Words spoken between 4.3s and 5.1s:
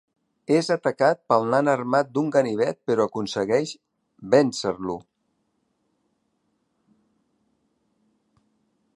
vèncer-lo.